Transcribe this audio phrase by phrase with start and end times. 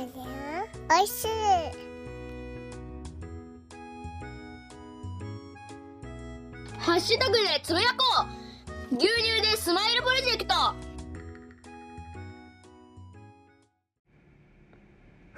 [0.00, 0.02] お
[1.02, 1.28] いしい。
[6.78, 8.26] ハッシュタグでつぶやこ
[8.92, 8.96] う。
[8.96, 10.54] 牛乳でスマイルプロジェクト。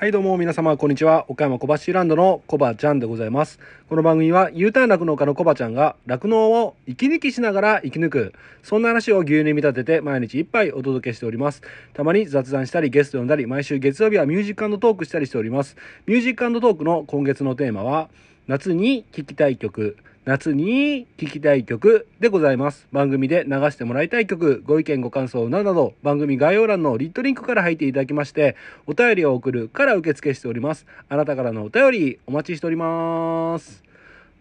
[0.03, 1.27] はいどうも皆様こんにちは。
[1.29, 3.61] 岡山小橋ランドのコバちゃんでございます。
[3.89, 8.33] この番組は U ターン酪農家のコバちゃんが酪農を息抜きしながら生き抜く
[8.65, 11.63] そんな話を牛乳に見立てて毎日一杯お届けしております。
[11.93, 15.77] たまに雑談したりゲスト呼んだり毎週月曜日はミュージックトークしたりしております。
[16.07, 18.11] ミュージックトークの今月のテーマは
[18.49, 19.99] 夏に聴きたい曲。
[20.25, 22.87] 夏に聴きたい曲でございます。
[22.93, 28.55] 番組で流してもらいたい曲、ご意見ご感想などなど、番組概要欄の lit.link から入っていただきまして、
[28.87, 30.87] お便りを送るから受付しております。
[31.09, 33.83] あなたからのお便りお待ちしております。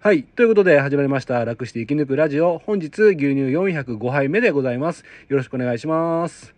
[0.02, 0.22] はい。
[0.22, 1.44] ということで始まりました。
[1.44, 2.60] 楽して生き抜くラジオ。
[2.60, 5.04] 本日牛乳405杯目でございます。
[5.30, 6.54] よろしくお願いします。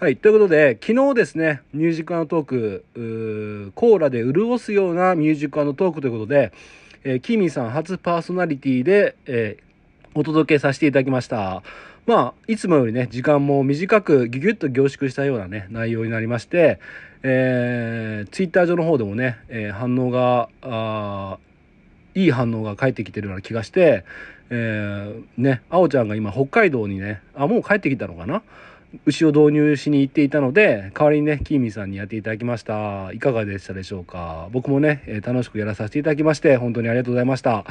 [0.00, 0.16] はい。
[0.16, 2.84] ということで、昨日ですね、ミュージックトーク、
[3.76, 6.50] コーラで潤すようなミュージックトークということで、
[7.04, 11.62] えー、キミさん初パーソナリティで、えー、お届けさせていただきました。
[12.06, 16.80] まあ、いつもよりね、時間も短くギュギュッと凝縮したようなね、内容になりまして、
[17.22, 21.38] えー、ツイッター上の方でもね、えー、反応が、あ
[22.14, 24.04] いい反応が返ってきてるような気がして、
[24.50, 28.42] えー、ね、あおちゃんが今北海道にね、あ、もう帰ってきたのかな？
[29.06, 33.12] 牛を導入しに行っていたので代わりにねキーミンさんにやっていただきました。
[33.12, 34.48] いかがでしたでしょうか？
[34.52, 37.64] 僕もね、え楽しくやらさせていただきまして本当にありがとうございました。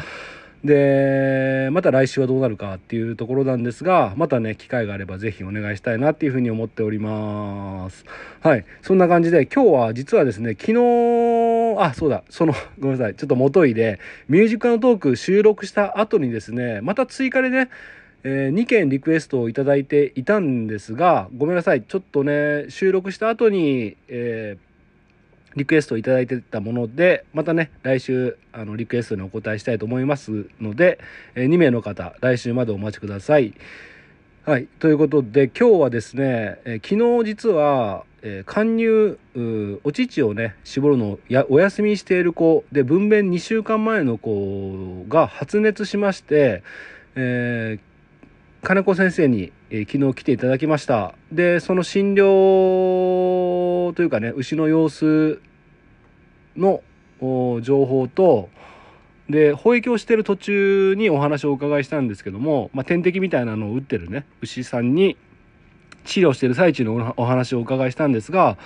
[0.63, 8.05] でまた来週はどうなるかっていうところなんですがまたね機会があれば是非お願いしたいなっていうふうに思っております。
[8.41, 8.65] はい。
[8.81, 13.15] そんな感じで今日は実はですね昨日あそうだその ごめんなさい。
[13.15, 17.69] ちょっと元いでミュージックのトーク収録した後にですねまた追加でね
[18.23, 30.99] えー、2件リクエストをいいていたんですがごめんなさいちょっとね収録した後に、えー、リクエストをいいてたものでまたね来週あのリクエストにお答えしたいと思いますので、
[31.35, 33.53] えー、2名の方来週までお待ちください。
[34.45, 34.67] はい。
[34.79, 39.17] ということで、今日はですね、えー、昨日実は、えー、貫入、
[39.85, 46.61] お乳をね、絞るのをやお休みしている子で、分娩2週間前の子が発熱しまして、
[47.15, 47.92] えー
[48.63, 51.15] 金子先生に、えー、昨日来ていただきました。
[51.33, 55.41] でその診療というかね牛の様子
[56.55, 56.81] の
[57.61, 58.49] 情報と
[59.29, 65.17] で保育をしてる途中にお話をお伺いしたんですけども、まあ、点滴みたいなのを打ってるね牛さんに
[66.05, 68.57] 治療してる最中のお話をお伺いしたんですが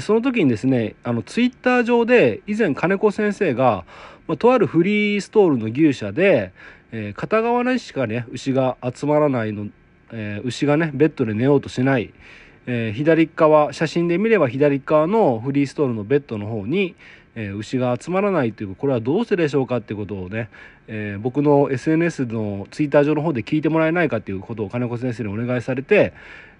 [0.00, 3.84] その時にですねあのツイッター上で以前金子先生が、
[4.26, 6.52] まあ、とあるフリーストールの牛舎で
[6.92, 9.66] えー、片側にしかね牛が集まらないの、
[10.12, 12.12] えー、牛がねベッドで寝ようとしない、
[12.66, 16.94] えー、左側写真で見れば左側のフリーストールのベッドの方に、
[17.36, 20.48] え牛が集まらないというこれはどうしてでしょうかっていうことをね、
[20.88, 26.14] え僕の SNS のツイッター上の方で聞いてもらえないかっていうことを金子先生にお願いされて、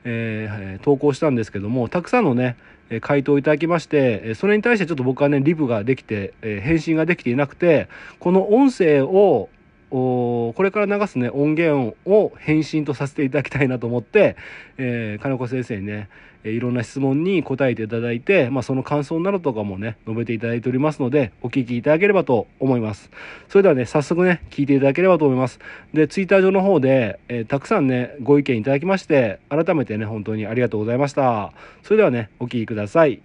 [0.05, 2.57] え投稿したんですけどもたくさんのね
[3.01, 7.89] 回答いただきましてそれに対してちょっと僕はねリプができて、え返信ができていなくて
[8.21, 9.49] この音声を
[9.91, 14.37] これから流すね音源を返信とさせていただきたいなと思って、
[14.79, 16.09] えー、金子先生にね
[16.45, 23.11] いろんな質問に答えていただいて、まあ、その感想などとかもね述べていただいておりますのでお聞きいただければと思います。
[23.49, 25.61] それではね早速ね聞いていただければと思います。
[25.95, 31.53] でツイッター上の方で、えー、たくさんねご意見いただきまして改めてね本当にありがとうございました。
[31.83, 33.23] それではねお聞きください。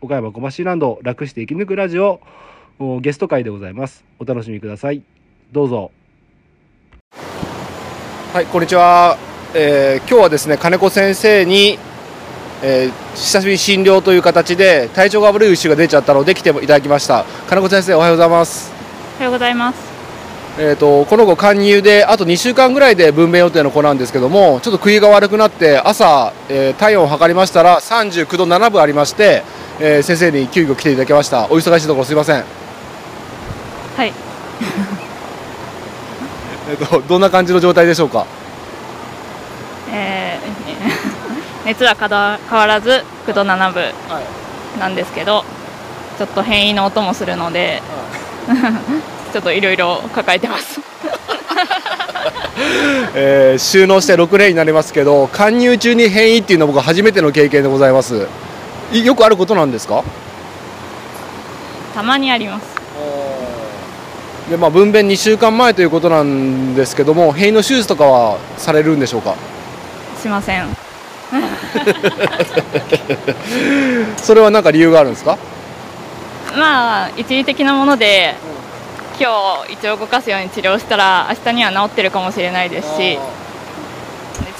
[0.00, 2.20] 岡山小橋ランド楽して生き抜くラジオ
[3.00, 4.04] ゲスト会でございます。
[4.18, 5.15] お楽しみください。
[5.52, 5.90] どうぞ。
[8.32, 9.16] はいこんにちは、
[9.54, 11.78] えー、今日はですね金子先生に、
[12.62, 17.24] えー、久しぶりに診療という形で体調が悪い牛が出ちゃったので来ていただきました。
[17.48, 18.72] 金子先生おはようございます。
[19.14, 19.96] おはようございます。
[20.58, 29.42] えーと、この子貫入であと2週間ぐらいで分娩予定の子なんですけどもちょっと食いが悪くなって朝、えー、体温を測りましたら39度7分ありまして、
[29.80, 31.44] えー、先生に急遽来ていただきました。
[31.46, 32.44] お忙しいところすいません。
[33.96, 34.12] はい
[36.68, 38.26] えっと、どんな感じの状態でしょうか、
[39.92, 43.92] えー、熱は変わらず9度7分
[44.80, 47.80] なんですけど、はい、ちょっと変異の音もするので、
[48.48, 48.70] は
[49.30, 50.80] い、 ちょっといろいろ抱えてます。
[53.14, 58.26] えー、収納して6年になりますけど貫入中に変異っていうのは僕初めての経験でございます。
[58.92, 60.02] よくあることなんですか？
[61.94, 62.75] たまにあります
[64.50, 69.34] でまあ、分娩2週間前ということなんですけども変異の手術とかはされるんでしょうか？
[70.22, 70.68] しません。
[74.16, 75.36] それは何か理由があるんですか？
[76.56, 78.36] まあ一時的なもので
[79.18, 83.18] 今日一応動かすように治療したら明日には治ってるかもしれないですし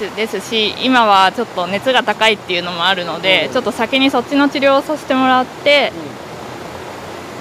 [0.00, 5.92] 熱ですし今はちょっと熱が高いっていうのもあるので、うんちょっと先にそっちの治療をさせてもらって、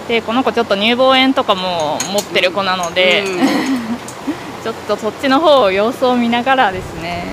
[0.07, 3.39] でこの子ちょっと乳房炎とかも持ってる子なので、うん。
[4.63, 7.23] ちょっとそっちの方を様子を見ながらですね。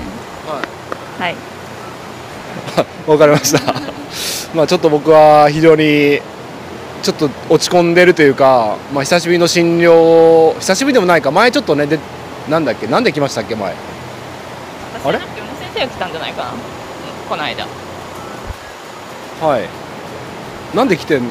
[1.19, 1.37] はい。
[3.07, 3.75] わかりました。
[4.55, 6.21] まあちょっと僕は非常に
[7.03, 11.99] ちょっと落ち込んでるというか、まあ久しぶりの診療、久しぶりでもないか、前ちょっとねで
[12.49, 13.55] なんだっけ、なんで来ましたっけ？
[13.55, 13.73] 前。
[15.05, 15.19] あれ？
[15.19, 15.27] 先
[15.75, 16.51] 生が来たんじゃないかな。
[16.51, 16.57] うん
[17.29, 17.67] この間。
[19.41, 19.69] はい。
[20.77, 21.31] なんで来てん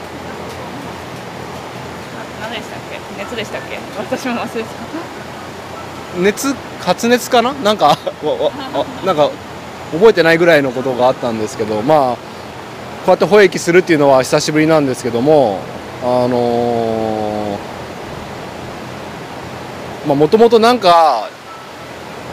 [3.18, 3.78] 熱でしたっけ？
[3.98, 6.22] 私も忘れてた。
[6.22, 7.54] 熱発熱かな？
[7.54, 7.98] なんか
[9.06, 9.30] なんか
[9.94, 12.16] 覚えてないぐらいのことがあったんですけどまあ
[13.06, 15.60] こうやって保液するっていうのは久しぶりなんですけども
[16.04, 17.58] あのー
[20.08, 21.30] まあもともとなんか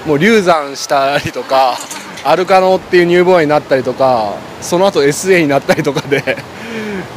[0.07, 1.77] もう流産したりとか
[2.25, 4.33] アルカノっていう乳房炎になったりとか
[4.63, 6.37] その後 SA になったりとかで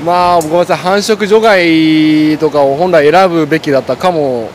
[0.06, 0.78] まあごめんなさい。
[0.78, 4.50] 繁殖除外とかを本来選ぶべきだったかも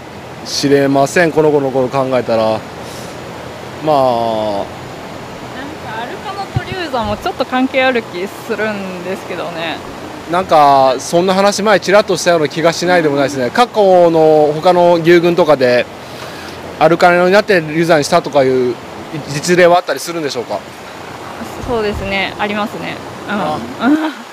[0.44, 1.32] しれません。
[1.32, 2.58] この子のこと考えたら。
[3.84, 3.96] まあ
[5.54, 9.76] なんかアルカノと流産もちょっと関係ある気するんですけどね。
[10.32, 13.50] なんかそんな話前ちらっとしたような気がしないでもないですね。
[13.50, 15.86] 過去の他の牛群とかで
[16.80, 18.74] アルカノになって流産したとかいう
[19.28, 20.58] 実例はあったりするんでしょうか？
[21.68, 22.34] そうですね。
[22.38, 22.96] ありますね。
[23.28, 24.25] うん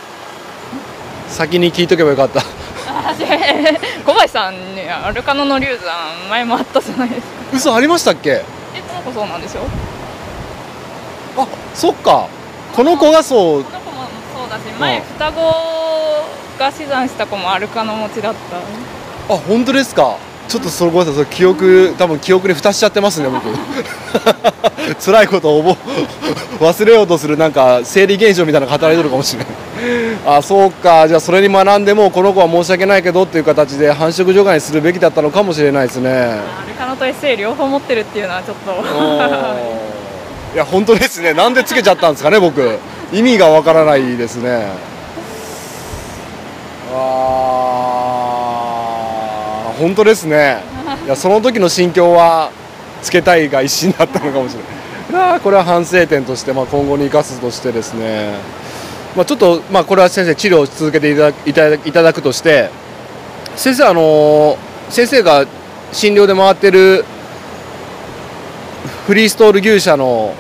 [1.34, 2.42] 先に聞いとけばよかった。
[4.06, 7.28] 小林さんねアルカノの流産前もあったじゃないですか。
[7.54, 8.30] 嘘ありましたっけ？
[8.76, 9.62] えこの子そうなんでしょ？
[11.42, 12.28] あそっか。
[12.76, 13.64] この子がそう。
[13.64, 14.04] この子も
[14.38, 15.42] そうだし前双子
[16.60, 19.34] が死産した子もアルカノ持ちだった。
[19.34, 20.18] あ本当ですか
[20.48, 23.44] ちょっとそれごめんなさいそれ記憶多分記憶に蓋しちゃってますね僕。
[25.04, 25.76] 辛いことを
[26.60, 29.48] 忘れようとするなんか生理現象みたいなのが働いてるかもしれない。
[30.26, 31.08] あそうか。
[31.08, 36.12] じゃあそれに学んでもこの子は申し訳ないけどっていう形で繁殖除外にするべきだったのかもしれないですね。
[36.12, 38.72] アルカノと SA 両方持ってるっていうのはちょっと。
[40.54, 41.34] いや本当ですね。
[41.34, 42.78] なんでつけちゃったんですかね僕。
[43.12, 44.68] 意味がわからないですね。
[46.96, 47.63] あー
[49.84, 50.64] 本当ですね。
[51.06, 52.52] いやその時の心境は
[53.02, 54.56] つけたいが一心だったのかもし
[55.12, 55.40] れない。
[55.42, 58.34] これは反省点として、まあ、今後に生かすとしてですね、
[59.16, 62.70] まあ、ちょっと、まあ、これは先生治療を続けていただいただくとして
[63.56, 64.58] 先生あの
[64.90, 65.46] 先生が
[65.92, 67.04] 診療で回ってる
[69.06, 70.34] フリーストール牛舎の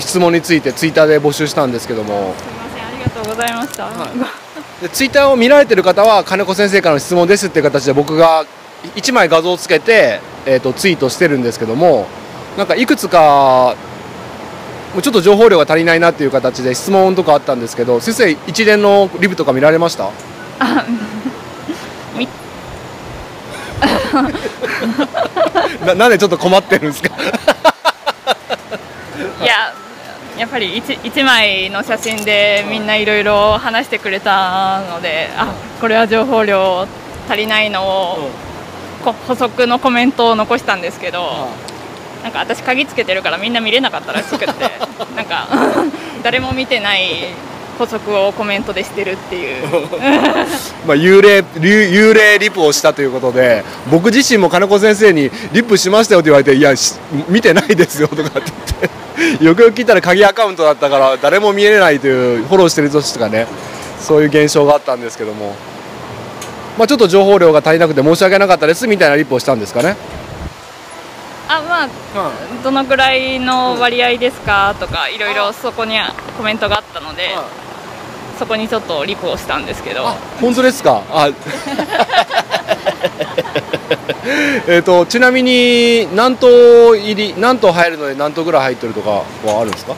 [0.00, 2.34] 質問についてツイッターで募集したんですけども。
[2.36, 4.41] すみませんありがとうございました、
[4.82, 8.44] でツイッターを見られてる方は金子先生からの質問ですっていう形で僕が
[8.96, 12.06] 1枚画像をつけて、えー、とツイートしてるんですけども
[12.58, 13.76] なんかいくつか
[14.92, 20.10] もうちょっと情報量が足りないなっていう形で質問とかあったんですけど先生一連のリブとか見られました？
[22.18, 22.28] み
[25.86, 27.08] ななんでちょっと困ってるんですか？
[29.42, 29.72] いや
[30.42, 36.84] やっぱり 1, 一枚の写真でみんないろいろ話してくれたのであこれは情報量
[37.28, 38.28] 足りないのを、
[39.04, 41.46] こ補足のコメントを残したんですけど、
[42.24, 44.46] なんか私鍵つけてるからみんな見れなかったらしくって
[45.14, 45.46] なんか
[46.24, 47.28] 誰も見てない
[47.78, 49.68] 補足をコメントでしてるっていう。
[50.84, 56.96] まあ、幽霊幽幽霊リプをしたということで僕自身も金子先生にリップしましたよって言われていやし
[57.28, 58.50] 見てないですよとかって
[58.80, 59.01] 言って
[59.40, 63.46] よくよく聞いたら鍵アカウントだったから誰も見えないというフォローしてる人とかね
[64.00, 65.54] そういう現象があったんですけども、
[66.78, 69.96] まあ、ちょっと情報量が足りなくて申し訳なかったですみたいなリップをしたんですかね。
[71.48, 71.88] あまあ
[72.64, 74.74] どのぐらいの割合ですか？
[74.80, 75.18] とかい。
[75.18, 75.98] ろいろそこに
[76.38, 77.30] コメントがあったので
[78.38, 80.06] そこにちょっとリプをしたんですけど。
[80.08, 81.02] あ本当ですか？
[81.10, 81.28] あ
[84.68, 86.48] えっとちなみに何頭
[86.96, 89.24] 入り何頭入るので何頭ぐらい入ってるとかは
[89.60, 89.94] あるんですか？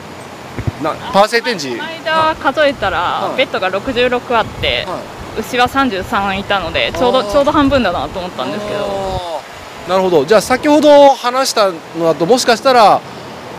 [0.83, 1.79] なパーセンテージ？
[1.79, 3.37] 間数えたらはい。
[3.37, 4.99] ベッドが66あっては
[5.39, 9.41] 牛は33いたのでちょうどちょうど半分だなと思ったんですけど。
[9.87, 10.25] なるほど。
[10.25, 12.99] じゃあ先ほど話したのだともしかしたら、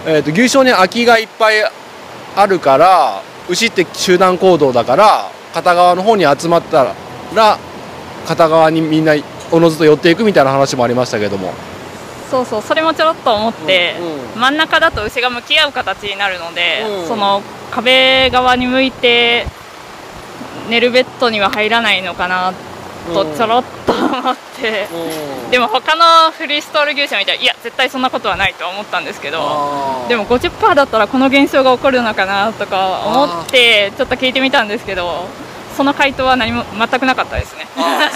[0.07, 1.57] えー、と牛舎に空きがいっぱい
[2.35, 6.93] あるから牛って集団行動だから片側の方に集まった
[7.35, 7.59] ら
[8.27, 9.15] 片側にみんな
[9.51, 11.53] おのずと寄っていくみたいな話もありましたけども。
[12.31, 13.95] そうそうそれもちょろっと思って
[14.35, 17.09] うん真ん中だと牛が向き合う形になるのでうん。
[17.09, 19.47] その壁側に向いて
[20.69, 22.53] 寝るベッドには入らないのかな
[23.15, 24.89] とちょろっと思って。
[25.51, 35.29] でも他のフリーストール牛舎みたいいや絶対そんなことはないと思ったんですけどでも50%だったらこの現象が起こるのかなとか思ってちょっと聞いてみたんですけど
[35.77, 37.69] その回答は何も全くなかったですね。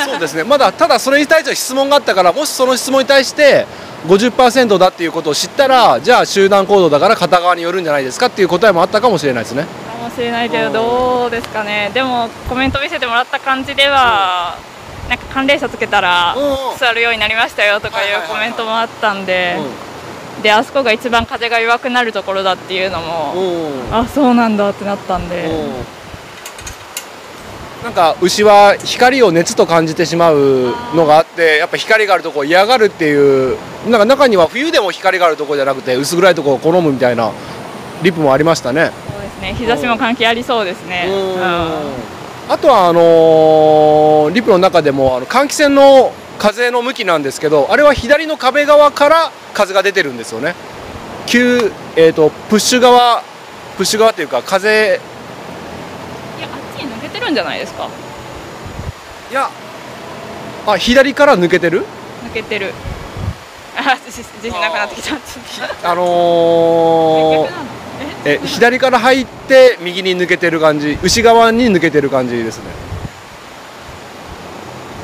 [0.05, 0.45] そうですね。
[0.45, 3.67] まだただそれに対して質問があったからもしその質問に対して
[4.07, 9.65] 50%だっていうことを知ったらじゃあ集団行動だから片側によるんじゃないですかっていう答えもあったかもしれないですね。
[9.65, 9.69] か
[10.09, 11.91] もしれないけどどうですかね。
[11.93, 14.57] でもコメント見せてもらった感じでは
[15.09, 16.35] なんか寒冷車つけたら
[16.79, 19.57] 座るようになりましたよとかはいうはいコメントもあったんで
[20.43, 25.51] であそこが一番風が弱くなるところだっていうのもうんあそうなんだってなったんで
[27.83, 33.57] なんか牛は光を熱と感じてしまうのがあってやっぱ光があるとこ嫌がるっていう
[33.89, 37.33] なんか中には冬でも光があるとこじゃなくて薄暗いとこを好むみたいな
[38.03, 38.91] リップもありましたね。
[39.11, 39.55] そうですね。
[39.55, 41.07] 日差しも関係ありそうですね。
[42.49, 50.55] あとはあのーリップの中でもあの換気扇の風の向きなんですけどあれは左の壁側から風が出てるんですよね。
[51.27, 53.23] 急、えー、とプッシュ側
[53.77, 55.01] プッシュ側っていうか風
[57.13, 57.89] けてるんじゃないですか？
[59.31, 59.51] いや
[60.67, 61.85] あ左から抜けてる？
[62.25, 62.73] 抜けてる。
[63.77, 65.91] あ自自信なくなってきた。
[65.91, 67.51] あのー
[68.25, 72.65] え左から入って右に抜けてる感じ牛側に抜けてる感じですね、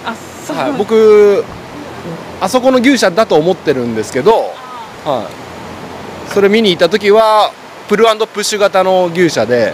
[0.04, 0.14] あ
[0.46, 1.44] そう、はい、僕
[2.40, 4.54] あそこの牛舎だと思ってるんですけど、
[5.04, 5.28] は
[6.28, 7.52] い、それ見に行った時は
[7.88, 9.72] プルプッシュ型の牛舎で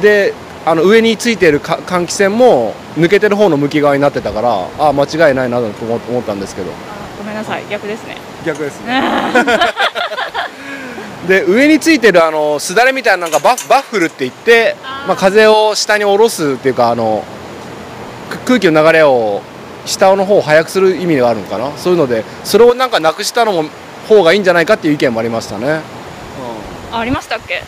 [0.00, 0.34] で
[0.66, 6.70] あの上についてるか換気扇も抜けてる方の向き側になってたからあ間違いないなと思思ったんですけど。
[6.70, 6.74] あ
[7.18, 7.64] ごめんなさい。
[7.70, 8.16] 逆ですね。
[8.44, 9.02] 逆ですね。
[11.28, 14.74] で上についてるあのすだれみたいなのがバッバッフルって言って
[15.06, 17.24] まあ、風を下に下ろすっていうかあの
[18.28, 19.42] く空気の流れを
[19.86, 21.70] 下の方を速くする意味があるのかな。
[21.76, 23.64] そういうのでそれをなんかなくしたのも
[24.08, 25.80] 方がいいんじゃないかっていう意見もありましたね、
[26.92, 27.62] あありましたっけ？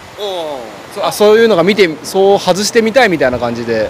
[0.94, 3.88] そうあそういうのが見てそう外してみたいみたいな感じで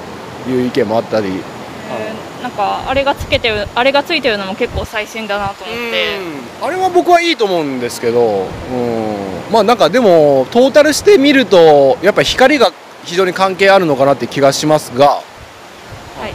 [0.49, 1.29] いう意見もあったり。
[1.29, 6.19] えーなんかあれがつけてるあれがついてるのも結構最新だなと思って。
[6.61, 12.73] あれは僕はいいと思うんですけど、うん、まあなんかでもトータルしてみるとやっぱり光が
[13.05, 15.07] 非常に関係あるのかなって気がしますが。
[15.07, 15.23] は
[16.27, 16.33] い。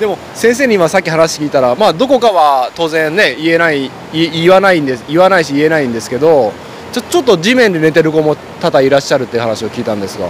[0.00, 6.52] でも先生に今さっき話聞いたらまあどこかは当然ね言えない言言わないんです言わないし言えないんですけど
[6.92, 10.28] ちょちょっと地面で寝てる子も多々いらっしゃるっていう話を聞いたんですが。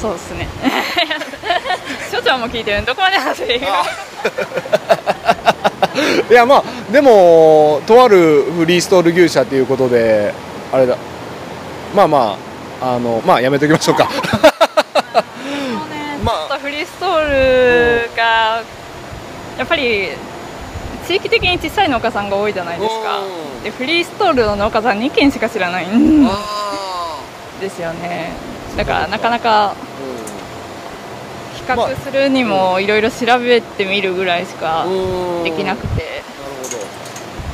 [0.00, 0.46] そうですね。
[2.12, 3.56] 所長も聞いてるどこまで話して
[6.30, 10.34] いやまあでもとあるフリーストール牛舎っていうことで
[10.70, 10.96] あれだ。
[11.94, 12.36] まあま
[12.82, 14.10] ああのまあやめときましょうか。
[16.22, 16.46] まあ。
[16.48, 18.62] ちょっとフリーストールが
[19.58, 20.10] やっぱり
[21.06, 23.18] 地域的に小さい農家さんが多いじゃないですか。
[23.20, 25.86] うんでフリーストールの農家さん2軒しか知らない。
[27.60, 28.32] ですよね。
[28.76, 29.74] だからなかなか
[31.54, 36.02] 比まあ較するにもいろいろ調べてみるぐらいしかーできなくて。
[36.02, 36.22] なる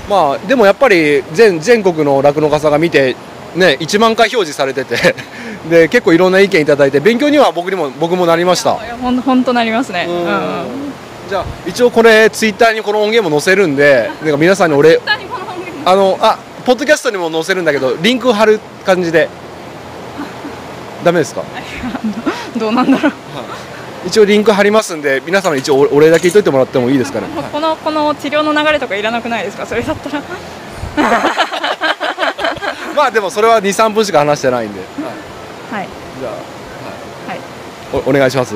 [0.08, 0.30] ほど。
[0.30, 3.16] まあでもやっぱり全全国の酪農家さんが見て
[3.54, 5.14] ね1万回表示されてて
[5.68, 8.70] で結構いろんな意見いただいて勉強には僕にも僕もなりました。
[8.82, 10.06] いやほんとなりますね。
[10.08, 10.28] ううんん
[11.28, 15.00] じゃあ一応これツイッターにこの音源も載せるんでなんか皆さんに俺
[15.84, 19.28] あのあポッドキャストにも載せるんだけどリンク貼る感じで。
[21.04, 21.44] ダメですか？
[22.58, 23.12] どうなんだろう。
[24.04, 29.64] 一応リンク貼りますんで皆様一応おお礼だけ言っといてもらってもいいですかね、このこの治療の流れとかいらなくないですか？
[29.64, 30.20] それだったら。
[32.96, 34.80] まあでもそれは23分しか話してないんで、
[35.70, 35.88] はい。
[36.20, 36.34] じゃは
[37.36, 37.40] い。
[37.94, 38.54] あおお願いします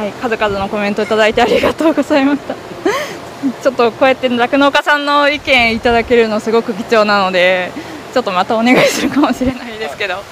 [0.00, 2.54] はい、数々のコメントいただいてありがとうございました。
[3.62, 7.70] ちょっとこうやって酪農家さんの意見いただけるのすごく貴重なので、
[8.14, 10.22] ちょっとまたお願いするかもしれないですけど、よ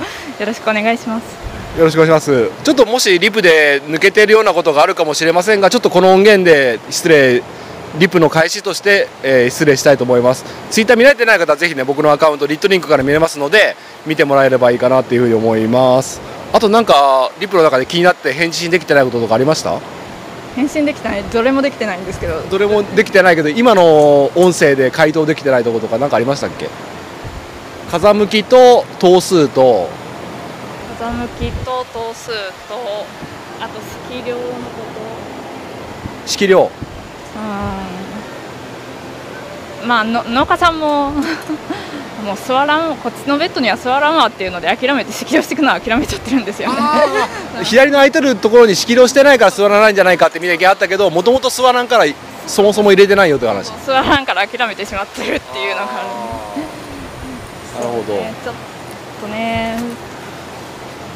[0.47, 1.25] ろしくお願いします。
[1.79, 7.43] よろしくお願いしますちょっともしリプで抜けてるようなことがあるかもしれませんがちょっとこの音源で失礼
[7.99, 10.45] リプの開始として、えー失礼したいと思います。
[10.71, 13.77] ツイッター見られてない方はぜひね僕のアカウントリットリンクから見れますので
[14.07, 16.21] 見てもらえればいいかなっていうふうに思います。
[16.53, 19.81] あとなんかリプの中で気になって返信できてないこととかありました？
[20.55, 26.69] 返信できてない、どれもできてないんですけど、どれもできてないけど今の音声で回答できてないところとか何かありましたっけ？
[27.91, 29.89] 風向きと頭数と。
[30.99, 32.31] 風向きと頭数
[32.69, 32.75] と、
[33.61, 33.79] あと
[34.11, 34.49] 色量のこ
[36.27, 36.71] 色量と、
[39.89, 41.11] まあの農家さんも
[42.23, 46.79] もう座らんこっちのベッドには座らんわっていうので諦めて仕切りをしていくのは諦めちゃってるんですよね。
[47.63, 52.05] 左の空いてるところに仕切りをしてないから座らないんじゃないかって見なきゃあったけどもともと座らんから
[52.47, 53.73] そもそも入れてないよって話。
[53.87, 55.87] 座らんから諦めてしまってるっていうのがあ
[57.81, 57.87] る。
[57.87, 58.35] なるほど、ね。
[58.45, 58.55] ちょっ
[59.23, 59.79] とね。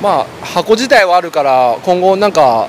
[0.01, 2.69] まあ箱自体はあるから今後なんか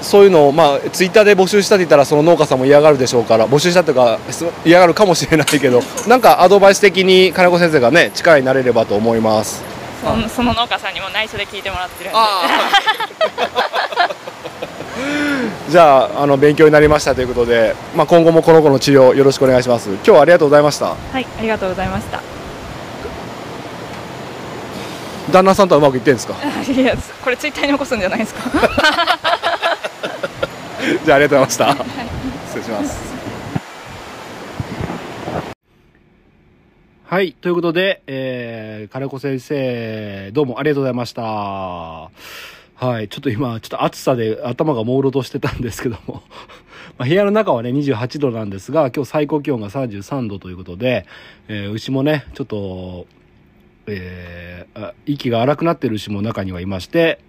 [0.00, 9.62] そういうのをまあツイッターで募集したって言ったらその農家さんも嫌がるでしょうから募集したというかす嫌がるかもしれないけど なんかアドバイス的に金子先生がね力になれればと思います。
[10.04, 12.18] そのその農家さんにも内緒で聞いてもらってるんで。
[15.68, 19.88] じゃああの勉強になりましたということで、まあ、今後もこの子の治療よろしくお願いします。
[19.90, 20.86] 今日はありがとうございました。
[20.86, 22.20] はいありがとうございました。
[25.30, 26.34] 旦那さんとはうまくいってんですか？
[26.72, 29.17] いやこれツイッターに残すんじゃないですか？
[31.04, 31.84] じゃあありがとうございました
[32.46, 33.18] 失礼します
[37.04, 37.32] はい。
[37.32, 41.22] ということで、えー、金子先生、どうもありがとうございました。
[41.22, 42.10] は
[43.00, 43.08] い。
[43.08, 46.22] ちょっと今、ちょっと暑さで頭が朦朧としてたんですけども、
[46.98, 51.06] まあ、部屋の中はね、28度なんですが、今日最高気温が33度ということで、
[51.48, 53.06] えー、牛もね、ちょっと、
[53.86, 57.20] えー、あ息が荒くなってる牛も中にはいまして、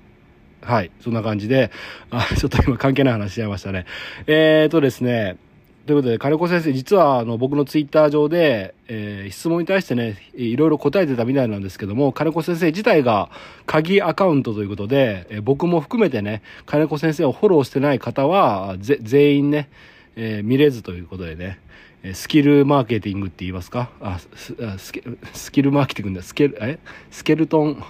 [0.61, 1.71] はい、そんな感じで、
[2.11, 3.85] あ、ちょっと今関係ない話しちゃいましたね。
[4.27, 5.37] えーとですね、
[5.85, 13.29] ということで、金子先生、実はあの僕のツイッター上で、えー質問に対してね、いろいろ答えてたみたいなんですけども、金子先生自体が
[13.65, 19.69] 鍵アカウントということで、えー僕も含めてね、金子先生をフォローしてない方は、ぜ全員ね、
[20.15, 21.57] えー見れずということでね、
[22.13, 23.89] スキルマーケティングって言いますか？
[23.99, 26.79] あ、スあスケスキルマーケティングだ、スケル、え？
[27.11, 27.83] スケルトン、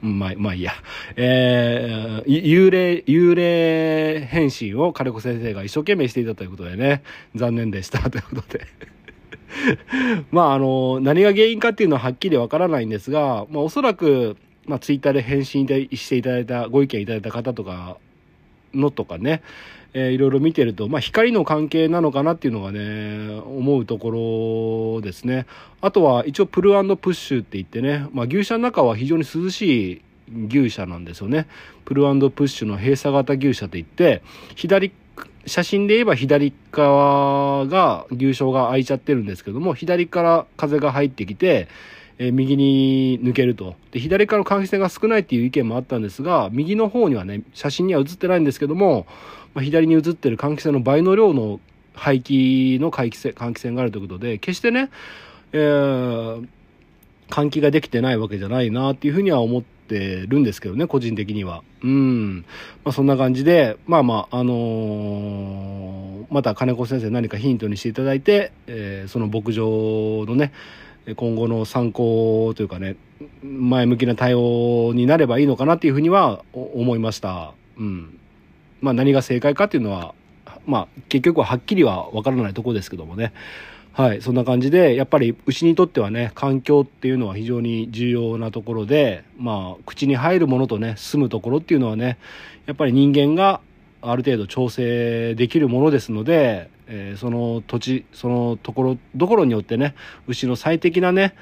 [0.00, 0.72] まあ、まあいいや。
[1.16, 7.02] えー、幽霊、幽霊変身を金子先生が一生懸命していたということでね、
[7.34, 8.66] 残念でした ということで。
[10.30, 14.36] まああの、何が原因かっていうのははっきりわからないんですが、まあおそらく、
[14.66, 17.98] まあツイッターで返信していただいた、ご意見いただいた方とか
[18.74, 19.42] のとかね、
[19.94, 25.46] えーいろいろ見てると、まあ、光の関係なのかなっていうのがね、思うところですね。
[25.80, 30.02] あとは、一応、プルプッシュって言ってね、まあ、牛舎の中は非常に涼しい
[30.48, 31.46] 牛舎なんですよね。
[31.84, 34.22] プルプッシュの閉鎖型牛舎って言って、
[34.54, 34.92] 左、
[35.46, 41.68] 写真で言えば左側が牛舎が開いちゃってるんですけども、左から風が入ってきて、
[42.18, 43.76] え右に抜けると。
[43.92, 49.06] で、左からの換気扇が少ないっていう意見もあったんですが、右の方にはね、写真には写ってないんですけども、
[49.54, 51.60] まあ、左に写ってる換気扇の倍の量の
[51.94, 54.90] 排気の換気扇換気扇があるということで、決してね、
[55.52, 56.46] えー
[57.30, 61.62] 換気ができてないわけじゃないなっていうふうには思ってるんですけどね、個人的には。
[61.82, 62.44] うん。
[62.84, 70.52] まあそんな感じで、まあまあ、あのーまた金子先生何かヒントにしていただいて、えーその牧場のね、
[71.16, 72.96] 今後の参考というかね、
[73.42, 77.52] 前向きな対応になればいいのかなっていうふうには思いました。
[77.78, 78.18] うん。
[78.80, 80.14] まあ何が正解かっていうのは、
[80.66, 83.32] まあ結局ははっきりはわからないとこですけどもね。
[83.98, 92.16] はい、そんな感じで、やっぱり牛にとってはね、環境っていうのは非常に重要なところで、まあ、口に入るものとね、住むところっていうのはね、
[92.66, 93.60] やっぱり人間が
[94.00, 99.94] ある程度調整できるものですので、えーその土地、そのところ、どころによってね、
[100.26, 101.34] 牛の最適なね、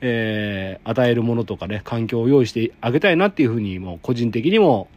[0.00, 4.88] えー与えるものとかね、環境を用意してあげたいなっていうふうに、もう個人的にも、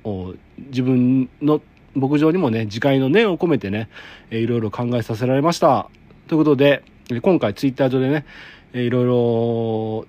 [0.69, 1.61] 自分の
[1.93, 3.89] 牧場にもね、自戒の念を込めてね、
[4.29, 5.89] えーいろいろ考えさせられました。
[6.27, 6.83] ということで、
[7.21, 8.25] 今回ツイッター上でね、
[8.73, 10.07] えーいろいろ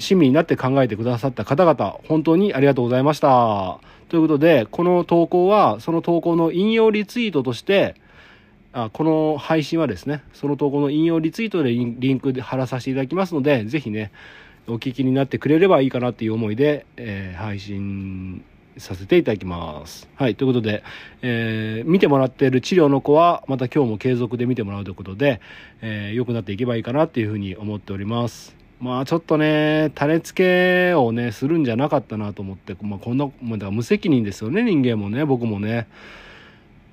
[0.00, 3.80] 親身になって考えてくださった方々、本当にありがとうございました。
[4.08, 7.94] ということで、この投稿は、その投稿の引用リツイートとして、
[8.72, 14.12] あこの配信はですね、その投稿の引用リツイートでリンクで貼らさせていただきますので、ぜひね、
[14.66, 18.44] お聞きになってくれればいいかなっていう思いで、えー配信
[18.76, 20.08] させていただきます。
[20.14, 20.84] はい、ということで、
[21.22, 25.40] えー見てもらっている治療の子は、また今日も継続で見てもらうということで、
[25.80, 28.54] えー良くなっていけばいいかなっていうふうに思っております。
[28.80, 35.88] まあちょっとね、種付けをね、するんじゃなかったなと思って、まあこんな、まあ無責任ですよね、人間もね、僕もね。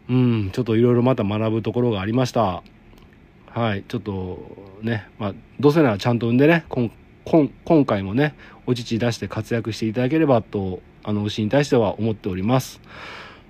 [0.07, 2.63] うん、ちょっといろいろまた学ぶところがありました。
[3.49, 4.39] はい、ちょっと
[4.81, 6.91] ね、まあ、どうせならちゃんと産んでね、こん
[7.23, 8.35] こん今回もね、
[8.67, 12.81] お乳出して活躍していただければと、あの、牛に対しては思っております。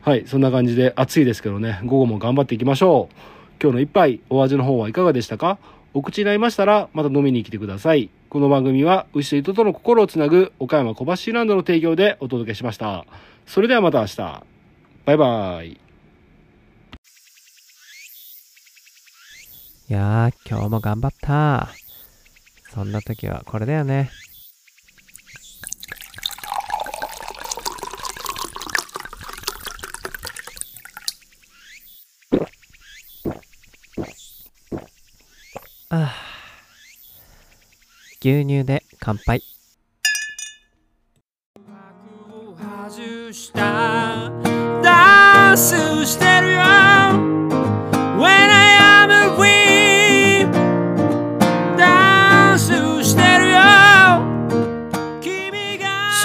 [0.01, 3.15] はい、そんな感じで暑いですけどね、午後も頑張っていきましょう。
[3.61, 5.57] 今日の一杯、お味の方はいかがでしたか？
[5.93, 8.09] お口に合いましたら、また飲みに来てください。
[8.29, 13.05] この番組は、牛と糸との心をつなぐ、岡山小橋ランドの提供でお届けしました。
[13.45, 14.17] それではまた明日。
[15.05, 15.85] バイバイ。
[19.88, 21.69] いやー、今日も頑張った。
[22.74, 24.10] そんな時はこれだよね。
[35.89, 36.13] ああ
[38.21, 39.43] 牛乳で乾杯。
[43.32, 44.32] した
[44.82, 46.64] ダンスしてるよ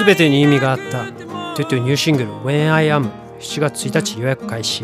[0.01, 1.05] 君がすべてに意味があった。
[1.55, 4.83] トゥトゥニューシングル When I Am 7月1日予約開始。